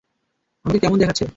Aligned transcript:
আমাকে 0.65 0.79
কেমন 0.79 0.97
দেখাচ্ছে? 0.99 1.25